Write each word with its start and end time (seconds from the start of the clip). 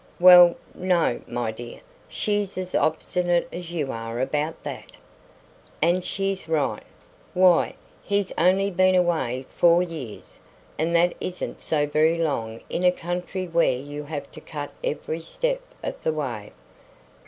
"Well, 0.19 0.55
no, 0.73 1.21
my 1.27 1.51
dear; 1.51 1.79
she's 2.09 2.57
as 2.57 2.73
obstinate 2.73 3.47
as 3.53 3.71
you 3.71 3.91
are 3.91 4.19
about 4.19 4.63
that." 4.63 4.93
"And 5.79 6.03
she's 6.03 6.49
right. 6.49 6.81
Why, 7.35 7.75
he's 8.01 8.31
only 8.35 8.71
been 8.71 8.95
away 8.95 9.45
four 9.55 9.83
years, 9.83 10.39
and 10.79 10.95
that 10.95 11.13
isn't 11.21 11.61
so 11.61 11.85
very 11.85 12.17
long 12.17 12.61
in 12.67 12.83
a 12.83 12.91
country 12.91 13.45
where 13.47 13.77
you 13.77 14.03
have 14.05 14.31
to 14.31 14.41
cut 14.41 14.71
every 14.83 15.21
step 15.21 15.61
of 15.83 16.01
the 16.01 16.13
way." 16.13 16.51